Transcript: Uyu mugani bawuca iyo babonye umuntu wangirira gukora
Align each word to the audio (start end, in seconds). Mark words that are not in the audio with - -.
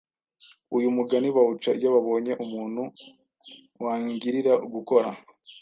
Uyu 0.77 0.89
mugani 0.95 1.27
bawuca 1.35 1.69
iyo 1.77 1.89
babonye 1.95 2.33
umuntu 2.45 2.83
wangirira 3.83 4.53
gukora 4.73 5.09